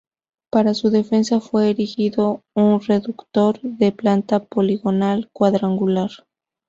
[0.49, 6.09] Para su defensa, fue erigido un reducto de planta poligonal cuadrangular.